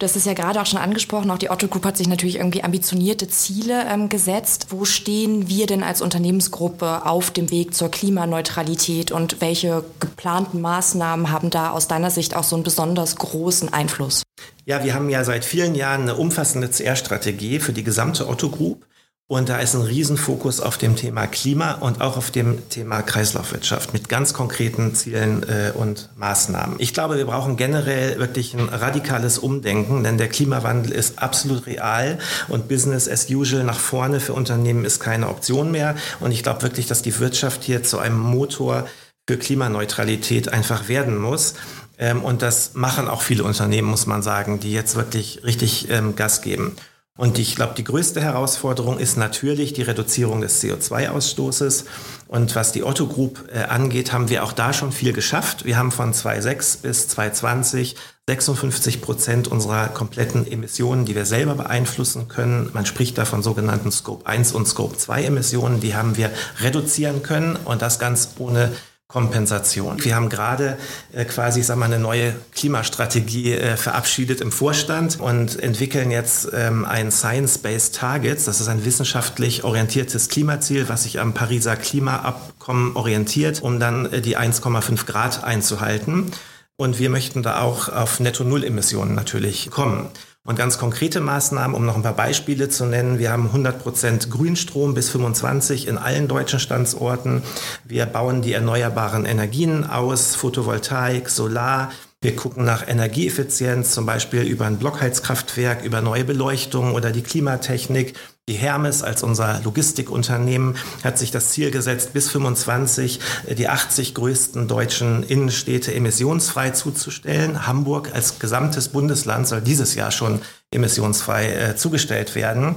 Du 0.00 0.06
hast 0.06 0.16
es 0.16 0.24
ja 0.24 0.32
gerade 0.32 0.58
auch 0.62 0.64
schon 0.64 0.78
angesprochen, 0.78 1.30
auch 1.30 1.36
die 1.36 1.50
Otto 1.50 1.68
Group 1.68 1.84
hat 1.84 1.98
sich 1.98 2.08
natürlich 2.08 2.36
irgendwie 2.36 2.64
ambitionierte 2.64 3.28
Ziele 3.28 3.84
ähm, 3.86 4.08
gesetzt. 4.08 4.68
Wo 4.70 4.86
stehen 4.86 5.50
wir 5.50 5.66
denn 5.66 5.82
als 5.82 6.00
Unternehmensgruppe 6.00 7.04
auf 7.04 7.30
dem 7.30 7.50
Weg 7.50 7.74
zur 7.74 7.90
Klimaneutralität 7.90 9.12
und 9.12 9.42
welche 9.42 9.84
geplanten 10.00 10.62
Maßnahmen 10.62 11.30
haben 11.30 11.50
da 11.50 11.68
aus 11.72 11.86
deiner 11.86 12.10
Sicht 12.10 12.34
auch 12.34 12.44
so 12.44 12.56
einen 12.56 12.62
besonders 12.62 13.16
großen 13.16 13.74
Einfluss? 13.74 14.22
Ja, 14.64 14.82
wir 14.84 14.94
haben 14.94 15.10
ja 15.10 15.22
seit 15.22 15.44
vielen 15.44 15.74
Jahren 15.74 16.02
eine 16.02 16.16
umfassende 16.16 16.70
CR-Strategie 16.70 17.60
für 17.60 17.74
die 17.74 17.84
gesamte 17.84 18.26
Otto 18.26 18.48
Group. 18.48 18.86
Und 19.30 19.48
da 19.48 19.58
ist 19.58 19.76
ein 19.76 19.82
Riesenfokus 19.82 20.58
auf 20.58 20.76
dem 20.76 20.96
Thema 20.96 21.28
Klima 21.28 21.74
und 21.74 22.00
auch 22.00 22.16
auf 22.16 22.32
dem 22.32 22.68
Thema 22.68 23.00
Kreislaufwirtschaft 23.00 23.92
mit 23.92 24.08
ganz 24.08 24.34
konkreten 24.34 24.92
Zielen 24.96 25.44
äh, 25.44 25.70
und 25.72 26.08
Maßnahmen. 26.16 26.74
Ich 26.80 26.92
glaube, 26.94 27.16
wir 27.16 27.26
brauchen 27.26 27.56
generell 27.56 28.18
wirklich 28.18 28.54
ein 28.54 28.68
radikales 28.68 29.38
Umdenken, 29.38 30.02
denn 30.02 30.18
der 30.18 30.26
Klimawandel 30.26 30.90
ist 30.90 31.20
absolut 31.22 31.68
real 31.68 32.18
und 32.48 32.66
Business 32.66 33.08
as 33.08 33.30
usual 33.30 33.62
nach 33.62 33.78
vorne 33.78 34.18
für 34.18 34.32
Unternehmen 34.32 34.84
ist 34.84 34.98
keine 34.98 35.28
Option 35.28 35.70
mehr. 35.70 35.94
Und 36.18 36.32
ich 36.32 36.42
glaube 36.42 36.62
wirklich, 36.62 36.88
dass 36.88 37.02
die 37.02 37.16
Wirtschaft 37.20 37.62
hier 37.62 37.84
zu 37.84 38.00
einem 38.00 38.18
Motor 38.18 38.88
für 39.28 39.36
Klimaneutralität 39.36 40.52
einfach 40.52 40.88
werden 40.88 41.16
muss. 41.16 41.54
Ähm, 41.98 42.24
und 42.24 42.42
das 42.42 42.74
machen 42.74 43.06
auch 43.06 43.22
viele 43.22 43.44
Unternehmen, 43.44 43.86
muss 43.86 44.06
man 44.06 44.22
sagen, 44.22 44.58
die 44.58 44.72
jetzt 44.72 44.96
wirklich 44.96 45.44
richtig 45.44 45.88
ähm, 45.88 46.16
Gas 46.16 46.42
geben. 46.42 46.74
Und 47.20 47.38
ich 47.38 47.54
glaube, 47.54 47.74
die 47.76 47.84
größte 47.84 48.22
Herausforderung 48.22 48.98
ist 48.98 49.18
natürlich 49.18 49.74
die 49.74 49.82
Reduzierung 49.82 50.40
des 50.40 50.64
CO2-Ausstoßes. 50.64 51.84
Und 52.28 52.56
was 52.56 52.72
die 52.72 52.82
Otto 52.82 53.08
Group 53.08 53.46
äh, 53.52 53.64
angeht, 53.64 54.14
haben 54.14 54.30
wir 54.30 54.42
auch 54.42 54.52
da 54.54 54.72
schon 54.72 54.90
viel 54.90 55.12
geschafft. 55.12 55.66
Wir 55.66 55.76
haben 55.76 55.92
von 55.92 56.14
2006 56.14 56.78
bis 56.78 57.08
2020 57.08 57.96
56 58.26 59.02
Prozent 59.02 59.48
unserer 59.48 59.88
kompletten 59.88 60.50
Emissionen, 60.50 61.04
die 61.04 61.14
wir 61.14 61.26
selber 61.26 61.56
beeinflussen 61.56 62.28
können. 62.28 62.70
Man 62.72 62.86
spricht 62.86 63.18
da 63.18 63.26
von 63.26 63.42
sogenannten 63.42 63.92
Scope 63.92 64.26
1 64.26 64.52
und 64.52 64.66
Scope 64.66 64.96
2 64.96 65.24
Emissionen. 65.24 65.80
Die 65.80 65.94
haben 65.94 66.16
wir 66.16 66.30
reduzieren 66.60 67.22
können 67.22 67.56
und 67.66 67.82
das 67.82 67.98
ganz 67.98 68.30
ohne 68.38 68.72
Kompensation. 69.10 70.02
Wir 70.04 70.14
haben 70.14 70.28
gerade 70.28 70.78
äh, 71.12 71.24
quasi, 71.24 71.60
ich 71.60 71.66
sag 71.66 71.76
mal, 71.76 71.86
eine 71.86 71.98
neue 71.98 72.34
Klimastrategie 72.54 73.54
äh, 73.54 73.76
verabschiedet 73.76 74.40
im 74.40 74.52
Vorstand 74.52 75.18
und 75.18 75.60
entwickeln 75.60 76.10
jetzt 76.10 76.48
ähm, 76.52 76.84
ein 76.84 77.10
Science-Based 77.10 77.94
Targets. 77.96 78.44
Das 78.44 78.60
ist 78.60 78.68
ein 78.68 78.84
wissenschaftlich 78.84 79.64
orientiertes 79.64 80.28
Klimaziel, 80.28 80.88
was 80.88 81.02
sich 81.02 81.18
am 81.18 81.34
Pariser 81.34 81.76
Klimaabkommen 81.76 82.94
orientiert, 82.94 83.62
um 83.62 83.80
dann 83.80 84.12
äh, 84.12 84.20
die 84.20 84.38
1,5 84.38 85.06
Grad 85.06 85.42
einzuhalten. 85.42 86.30
Und 86.76 86.98
wir 86.98 87.10
möchten 87.10 87.42
da 87.42 87.60
auch 87.60 87.88
auf 87.88 88.20
Netto-Null-Emissionen 88.20 89.14
natürlich 89.14 89.70
kommen. 89.70 90.08
Und 90.46 90.56
ganz 90.56 90.78
konkrete 90.78 91.20
Maßnahmen, 91.20 91.76
um 91.76 91.84
noch 91.84 91.96
ein 91.96 92.02
paar 92.02 92.16
Beispiele 92.16 92.70
zu 92.70 92.86
nennen. 92.86 93.18
Wir 93.18 93.30
haben 93.30 93.46
100 93.48 93.78
Prozent 93.78 94.30
Grünstrom 94.30 94.94
bis 94.94 95.10
25 95.10 95.86
in 95.86 95.98
allen 95.98 96.28
deutschen 96.28 96.58
Standorten. 96.58 97.42
Wir 97.84 98.06
bauen 98.06 98.40
die 98.40 98.54
erneuerbaren 98.54 99.26
Energien 99.26 99.84
aus, 99.84 100.34
Photovoltaik, 100.36 101.28
Solar. 101.28 101.92
Wir 102.22 102.36
gucken 102.36 102.66
nach 102.66 102.86
Energieeffizienz, 102.86 103.92
zum 103.92 104.04
Beispiel 104.04 104.42
über 104.42 104.66
ein 104.66 104.76
Blockheizkraftwerk, 104.76 105.82
über 105.82 106.02
neue 106.02 106.24
Beleuchtung 106.24 106.92
oder 106.92 107.12
die 107.12 107.22
Klimatechnik. 107.22 108.12
Die 108.46 108.56
Hermes 108.56 109.02
als 109.02 109.22
unser 109.22 109.62
Logistikunternehmen 109.64 110.76
hat 111.02 111.18
sich 111.18 111.30
das 111.30 111.48
Ziel 111.48 111.70
gesetzt, 111.70 112.12
bis 112.12 112.28
25 112.28 113.20
äh, 113.46 113.54
die 113.54 113.68
80 113.68 114.12
größten 114.12 114.68
deutschen 114.68 115.22
Innenstädte 115.22 115.94
emissionsfrei 115.94 116.72
zuzustellen. 116.72 117.66
Hamburg 117.66 118.10
als 118.12 118.38
gesamtes 118.38 118.88
Bundesland 118.88 119.48
soll 119.48 119.62
dieses 119.62 119.94
Jahr 119.94 120.10
schon 120.10 120.42
emissionsfrei 120.72 121.54
äh, 121.54 121.76
zugestellt 121.76 122.34
werden. 122.34 122.74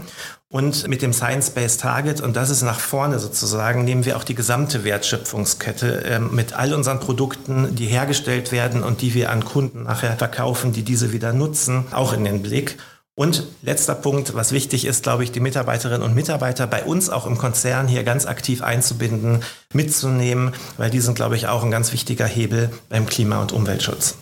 Und 0.54 0.88
mit 0.88 1.02
dem 1.02 1.14
Science-Based 1.14 1.82
Target, 1.82 2.22
und 2.22 2.36
das 2.36 2.52
ist 2.52 2.62
nach 2.62 2.80
vorne 2.80 3.18
sozusagen, 3.18 3.86
nehmen 3.86 4.06
wir 4.06 4.16
auch 4.16 4.24
die 4.24 4.36
gesamte 4.36 4.84
Wertschöpfungskette 4.84 6.04
äh, 6.04 6.20
mit 6.20 6.54
all 6.54 6.76
unseren 6.76 7.00
Produkten, 7.00 7.74
die 7.74 7.88
hergestellt 7.88 8.52
werden 8.52 8.84
und 8.84 9.02
die 9.02 9.16
wir 9.16 9.32
an 9.32 9.44
Kunden 9.46 9.82
nachher 9.82 10.16
verkaufen, 10.16 10.72
die 10.72 10.84
diese 10.84 11.12
wieder 11.12 11.34
nutzen, 11.34 11.86
auch 11.90 12.14
in 12.14 12.24
den 12.24 12.44
Blick. 12.44 12.78
Und 13.16 13.48
letzter 13.64 13.96
Punkt, 13.96 14.36
was 14.36 14.52
wichtig 14.52 14.86
ist, 14.86 15.02
glaube 15.02 15.24
ich, 15.24 15.32
die 15.32 15.40
Mitarbeiterinnen 15.40 16.04
und 16.04 16.14
Mitarbeiter 16.14 16.68
bei 16.68 16.84
uns 16.84 17.10
auch 17.10 17.26
im 17.26 17.40
Konzern 17.40 17.88
hier 17.88 18.04
ganz 18.04 18.28
aktiv 18.28 18.62
einzubinden, 18.62 19.40
mitzunehmen, 19.74 20.54
weil 20.78 20.92
die 20.92 21.00
sind, 21.00 21.16
glaube 21.16 21.36
ich, 21.36 21.48
auch 21.48 21.64
ein 21.64 21.72
ganz 21.72 21.92
wichtiger 21.94 22.28
Hebel 22.28 22.70
beim 22.90 23.08
Klima- 23.08 23.42
und 23.42 23.54
Umweltschutz. 23.54 24.18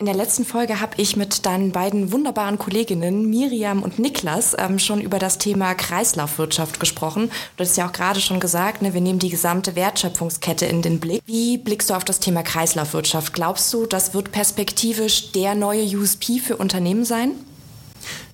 In 0.00 0.06
der 0.06 0.16
letzten 0.16 0.44
Folge 0.44 0.80
habe 0.80 0.94
ich 0.96 1.14
mit 1.14 1.46
deinen 1.46 1.70
beiden 1.70 2.10
wunderbaren 2.10 2.58
Kolleginnen 2.58 3.30
Miriam 3.30 3.80
und 3.80 4.00
Niklas 4.00 4.56
ähm, 4.58 4.80
schon 4.80 5.00
über 5.00 5.20
das 5.20 5.38
Thema 5.38 5.72
Kreislaufwirtschaft 5.74 6.80
gesprochen. 6.80 7.30
Du 7.56 7.62
hast 7.62 7.76
ja 7.76 7.86
auch 7.86 7.92
gerade 7.92 8.20
schon 8.20 8.40
gesagt, 8.40 8.82
ne, 8.82 8.92
wir 8.92 9.00
nehmen 9.00 9.20
die 9.20 9.28
gesamte 9.28 9.76
Wertschöpfungskette 9.76 10.66
in 10.66 10.82
den 10.82 10.98
Blick. 10.98 11.22
Wie 11.26 11.58
blickst 11.58 11.90
du 11.90 11.94
auf 11.94 12.02
das 12.02 12.18
Thema 12.18 12.42
Kreislaufwirtschaft? 12.42 13.34
Glaubst 13.34 13.72
du, 13.72 13.86
das 13.86 14.14
wird 14.14 14.32
perspektivisch 14.32 15.30
der 15.30 15.54
neue 15.54 15.84
USP 15.84 16.40
für 16.40 16.56
Unternehmen 16.56 17.04
sein? 17.04 17.30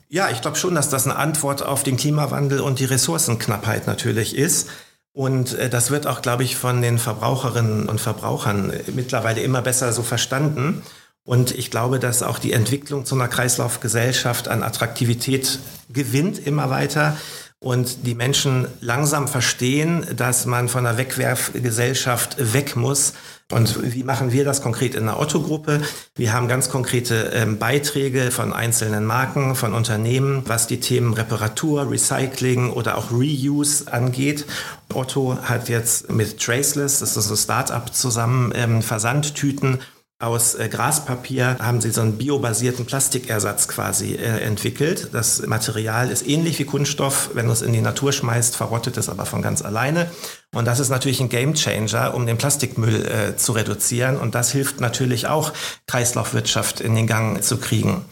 Ja, 0.08 0.30
ich 0.30 0.40
glaube 0.40 0.56
schon, 0.56 0.74
dass 0.74 0.88
das 0.88 1.04
eine 1.06 1.16
Antwort 1.16 1.62
auf 1.62 1.82
den 1.82 1.98
Klimawandel 1.98 2.60
und 2.60 2.78
die 2.78 2.86
Ressourcenknappheit 2.86 3.86
natürlich 3.86 4.34
ist. 4.34 4.70
Und 5.12 5.58
äh, 5.58 5.68
das 5.68 5.90
wird 5.90 6.06
auch, 6.06 6.22
glaube 6.22 6.42
ich, 6.42 6.56
von 6.56 6.80
den 6.80 6.98
Verbraucherinnen 6.98 7.86
und 7.86 8.00
Verbrauchern 8.00 8.72
mittlerweile 8.94 9.42
immer 9.42 9.60
besser 9.60 9.92
so 9.92 10.02
verstanden. 10.02 10.82
Und 11.24 11.52
ich 11.56 11.70
glaube, 11.70 11.98
dass 11.98 12.22
auch 12.22 12.38
die 12.38 12.52
Entwicklung 12.52 13.04
zu 13.04 13.14
einer 13.14 13.28
Kreislaufgesellschaft 13.28 14.48
an 14.48 14.62
Attraktivität 14.62 15.58
gewinnt 15.92 16.38
immer 16.38 16.70
weiter 16.70 17.16
und 17.62 18.06
die 18.06 18.14
Menschen 18.14 18.66
langsam 18.80 19.28
verstehen, 19.28 20.06
dass 20.16 20.46
man 20.46 20.70
von 20.70 20.84
der 20.84 20.96
Wegwerfgesellschaft 20.96 22.54
weg 22.54 22.74
muss. 22.74 23.12
Und 23.52 23.94
wie 23.94 24.02
machen 24.02 24.32
wir 24.32 24.44
das 24.46 24.62
konkret 24.62 24.94
in 24.94 25.04
der 25.04 25.20
Otto-Gruppe? 25.20 25.82
Wir 26.14 26.32
haben 26.32 26.48
ganz 26.48 26.70
konkrete 26.70 27.32
ähm, 27.34 27.58
Beiträge 27.58 28.30
von 28.30 28.54
einzelnen 28.54 29.04
Marken, 29.04 29.56
von 29.56 29.74
Unternehmen, 29.74 30.42
was 30.46 30.68
die 30.68 30.80
Themen 30.80 31.12
Reparatur, 31.12 31.90
Recycling 31.90 32.70
oder 32.70 32.96
auch 32.96 33.10
Reuse 33.10 33.92
angeht. 33.92 34.46
Otto 34.94 35.36
hat 35.42 35.68
jetzt 35.68 36.10
mit 36.10 36.40
Traceless, 36.40 37.00
das 37.00 37.18
ist 37.18 37.30
ein 37.30 37.36
Start-up 37.36 37.94
zusammen, 37.94 38.52
ähm, 38.54 38.80
Versandtüten 38.80 39.80
aus 40.20 40.54
äh, 40.54 40.68
Graspapier 40.68 41.56
haben 41.60 41.80
sie 41.80 41.90
so 41.90 42.02
einen 42.02 42.18
biobasierten 42.18 42.84
Plastikersatz 42.84 43.68
quasi 43.68 44.14
äh, 44.14 44.40
entwickelt. 44.40 45.08
Das 45.12 45.46
Material 45.46 46.10
ist 46.10 46.28
ähnlich 46.28 46.58
wie 46.58 46.64
Kunststoff. 46.64 47.30
Wenn 47.32 47.46
du 47.46 47.52
es 47.52 47.62
in 47.62 47.72
die 47.72 47.80
Natur 47.80 48.12
schmeißt, 48.12 48.54
verrottet 48.54 48.98
es 48.98 49.08
aber 49.08 49.24
von 49.24 49.40
ganz 49.40 49.62
alleine. 49.62 50.10
Und 50.54 50.66
das 50.66 50.78
ist 50.78 50.90
natürlich 50.90 51.20
ein 51.20 51.30
Gamechanger, 51.30 52.12
um 52.14 52.26
den 52.26 52.36
Plastikmüll 52.36 53.06
äh, 53.06 53.36
zu 53.36 53.52
reduzieren. 53.52 54.18
Und 54.18 54.34
das 54.34 54.52
hilft 54.52 54.78
natürlich 54.80 55.26
auch, 55.26 55.54
Kreislaufwirtschaft 55.86 56.80
in 56.80 56.94
den 56.94 57.06
Gang 57.06 57.42
zu 57.42 57.56
kriegen. 57.56 58.04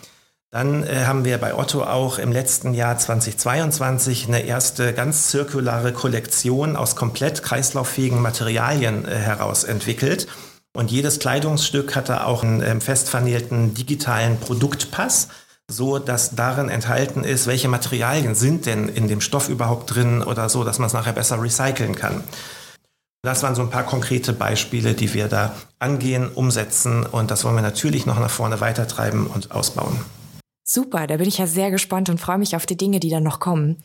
Dann 0.51 0.85
äh, 0.85 1.05
haben 1.05 1.27
wir 1.27 1.37
bei 1.37 1.55
Otto 1.55 1.83
auch 1.83 2.19
im 2.19 2.33
letzten 2.33 2.73
Jahr 2.73 2.97
2022 2.97 4.29
eine 4.29 4.47
erste 4.47 4.95
ganz 4.95 5.29
zirkulare 5.29 5.93
Kollektion 5.93 6.75
aus 6.75 6.97
komplett 6.97 7.43
kreislauffähigen 7.43 8.23
Materialien 8.23 9.05
äh, 9.05 9.15
heraus 9.15 9.65
entwickelt. 9.65 10.27
Und 10.79 10.93
jedes 10.93 11.19
Kleidungsstück 11.19 11.97
hatte 11.97 12.25
auch 12.25 12.45
einen 12.45 12.63
ähm, 12.63 12.81
fest 12.81 13.13
digitalen 13.13 14.39
Produktpass, 14.39 15.27
so 15.69 15.99
dass 15.99 16.37
darin 16.37 16.69
enthalten 16.69 17.25
ist, 17.25 17.49
welche 17.49 17.67
Materialien 17.67 18.37
sind 18.37 18.65
denn 18.65 18.89
in 18.89 19.09
dem 19.09 19.21
Stoff 19.21 19.49
überhaupt 19.49 19.93
drin 19.93 20.23
oder 20.23 20.49
so, 20.49 20.63
dass 20.63 20.79
man 20.79 20.87
es 20.87 20.93
nachher 20.93 21.15
besser 21.15 21.43
recyceln 21.43 21.97
kann. 21.97 22.23
Das 23.23 23.43
waren 23.43 23.57
so 23.57 23.63
ein 23.63 23.71
paar 23.71 23.83
konkrete 23.83 24.33
Beispiele, 24.33 24.95
die 24.95 25.13
wir 25.15 25.27
da 25.27 25.53
angehen, 25.81 26.29
umsetzen 26.29 27.05
und 27.05 27.33
das 27.33 27.43
wollen 27.43 27.57
wir 27.57 27.63
natürlich 27.63 28.07
noch 28.07 28.21
nach 28.21 28.31
vorne 28.31 28.61
weitertreiben 28.61 29.27
und 29.27 29.51
ausbauen. 29.51 29.99
Super, 30.63 31.09
da 31.09 31.17
bin 31.17 31.27
ich 31.27 31.39
ja 31.39 31.49
sehr 31.49 31.73
gespannt 31.73 32.09
und 32.09 32.21
freue 32.21 32.39
mich 32.39 32.55
auf 32.55 32.67
die 32.67 32.77
Dinge, 32.77 33.01
die 33.01 33.11
dann 33.11 33.25
noch 33.25 33.41
kommen. 33.41 33.79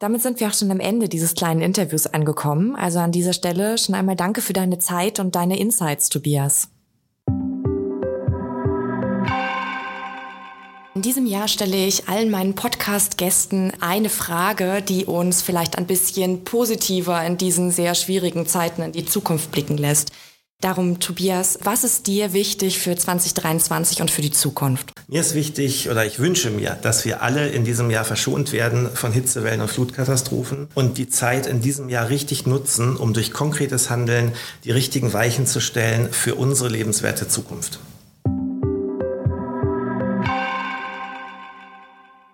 Damit 0.00 0.22
sind 0.22 0.40
wir 0.40 0.48
auch 0.48 0.54
schon 0.54 0.70
am 0.70 0.80
Ende 0.80 1.10
dieses 1.10 1.34
kleinen 1.34 1.60
Interviews 1.60 2.06
angekommen. 2.06 2.74
Also 2.74 3.00
an 3.00 3.12
dieser 3.12 3.34
Stelle 3.34 3.76
schon 3.76 3.94
einmal 3.94 4.16
danke 4.16 4.40
für 4.40 4.54
deine 4.54 4.78
Zeit 4.78 5.20
und 5.20 5.34
deine 5.34 5.58
Insights, 5.60 6.08
Tobias. 6.08 6.68
In 10.94 11.02
diesem 11.02 11.26
Jahr 11.26 11.48
stelle 11.48 11.76
ich 11.76 12.08
allen 12.08 12.30
meinen 12.30 12.54
Podcast-Gästen 12.54 13.74
eine 13.80 14.08
Frage, 14.08 14.80
die 14.80 15.04
uns 15.04 15.42
vielleicht 15.42 15.76
ein 15.76 15.86
bisschen 15.86 16.44
positiver 16.44 17.22
in 17.26 17.36
diesen 17.36 17.70
sehr 17.70 17.94
schwierigen 17.94 18.46
Zeiten 18.46 18.80
in 18.80 18.92
die 18.92 19.04
Zukunft 19.04 19.52
blicken 19.52 19.76
lässt. 19.76 20.12
Darum, 20.60 21.00
Tobias, 21.00 21.58
was 21.62 21.84
ist 21.84 22.06
dir 22.06 22.34
wichtig 22.34 22.80
für 22.80 22.94
2023 22.94 24.02
und 24.02 24.10
für 24.10 24.20
die 24.20 24.30
Zukunft? 24.30 24.92
Mir 25.08 25.22
ist 25.22 25.34
wichtig 25.34 25.88
oder 25.88 26.04
ich 26.04 26.18
wünsche 26.18 26.50
mir, 26.50 26.76
dass 26.82 27.06
wir 27.06 27.22
alle 27.22 27.48
in 27.48 27.64
diesem 27.64 27.90
Jahr 27.90 28.04
verschont 28.04 28.52
werden 28.52 28.90
von 28.92 29.10
Hitzewellen 29.10 29.62
und 29.62 29.68
Flutkatastrophen 29.68 30.68
und 30.74 30.98
die 30.98 31.08
Zeit 31.08 31.46
in 31.46 31.62
diesem 31.62 31.88
Jahr 31.88 32.10
richtig 32.10 32.44
nutzen, 32.44 32.98
um 32.98 33.14
durch 33.14 33.32
konkretes 33.32 33.88
Handeln 33.88 34.32
die 34.64 34.70
richtigen 34.70 35.14
Weichen 35.14 35.46
zu 35.46 35.60
stellen 35.60 36.12
für 36.12 36.34
unsere 36.34 36.68
lebenswerte 36.68 37.26
Zukunft. 37.26 37.80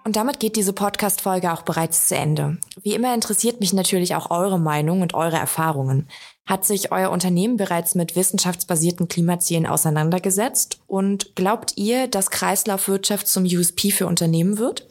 Und 0.05 0.17
damit 0.17 0.41
geht 0.41 0.57
diese 0.57 0.73
Podcast-Folge 0.73 1.53
auch 1.53 1.63
bereits 1.63 2.09
zu 2.09 2.17
Ende. 2.17 2.59
Wie 2.83 2.95
immer 2.95 3.15
interessiert 3.15 3.61
mich 3.61 3.73
natürlich 3.73 4.17
auch 4.17 4.31
eure 4.31 4.59
Meinung 4.59 5.03
und 5.03 5.15
eure 5.15 5.37
Erfahrungen. 5.37 6.09
Hat 6.47 6.65
sich 6.65 6.93
euer 6.93 7.11
Unternehmen 7.11 7.57
bereits 7.57 7.97
mit 7.97 8.15
wissenschaftsbasierten 8.15 9.09
Klimazielen 9.09 9.67
auseinandergesetzt? 9.67 10.79
Und 10.87 11.35
glaubt 11.35 11.73
ihr, 11.77 12.07
dass 12.07 12.31
Kreislaufwirtschaft 12.31 13.27
zum 13.27 13.45
USP 13.45 13.91
für 13.91 14.07
Unternehmen 14.07 14.59
wird? 14.59 14.87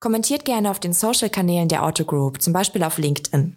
Kommentiert 0.00 0.44
gerne 0.44 0.70
auf 0.70 0.78
den 0.78 0.92
Social-Kanälen 0.92 1.68
der 1.68 1.84
Auto 1.84 2.04
Group, 2.04 2.40
zum 2.40 2.52
Beispiel 2.52 2.84
auf 2.84 2.98
LinkedIn. 2.98 3.56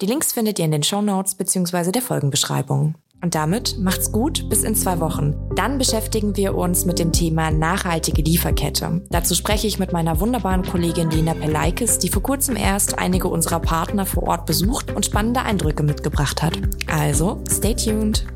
Die 0.00 0.06
Links 0.06 0.32
findet 0.32 0.58
ihr 0.58 0.64
in 0.64 0.72
den 0.72 0.82
Show 0.82 1.00
Notes 1.00 1.36
bzw. 1.36 1.92
der 1.92 2.02
Folgenbeschreibung. 2.02 2.96
Und 3.24 3.34
damit 3.34 3.78
macht's 3.78 4.12
gut 4.12 4.50
bis 4.50 4.64
in 4.64 4.74
zwei 4.74 5.00
Wochen. 5.00 5.34
Dann 5.56 5.78
beschäftigen 5.78 6.36
wir 6.36 6.54
uns 6.54 6.84
mit 6.84 6.98
dem 6.98 7.10
Thema 7.10 7.50
nachhaltige 7.50 8.20
Lieferkette. 8.20 9.00
Dazu 9.08 9.34
spreche 9.34 9.66
ich 9.66 9.78
mit 9.78 9.94
meiner 9.94 10.20
wunderbaren 10.20 10.62
Kollegin 10.62 11.10
Lena 11.10 11.32
Pelaikis, 11.32 11.98
die 11.98 12.10
vor 12.10 12.22
kurzem 12.22 12.54
erst 12.54 12.98
einige 12.98 13.28
unserer 13.28 13.60
Partner 13.60 14.04
vor 14.04 14.24
Ort 14.24 14.44
besucht 14.44 14.94
und 14.94 15.06
spannende 15.06 15.40
Eindrücke 15.40 15.82
mitgebracht 15.82 16.42
hat. 16.42 16.52
Also, 16.86 17.42
stay 17.48 17.74
tuned. 17.74 18.26